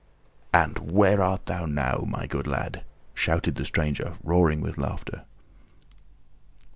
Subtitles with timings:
[0.51, 5.25] "And where art thou now, my good lad?" shouted the stranger, roaring with laughter.